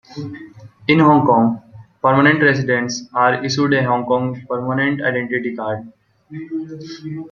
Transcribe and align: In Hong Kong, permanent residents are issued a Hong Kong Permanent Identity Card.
In 0.87 0.97
Hong 0.99 1.27
Kong, 1.27 1.61
permanent 2.01 2.41
residents 2.41 3.07
are 3.13 3.45
issued 3.45 3.71
a 3.75 3.83
Hong 3.83 4.03
Kong 4.07 4.43
Permanent 4.49 4.99
Identity 4.99 5.55
Card. 5.55 5.91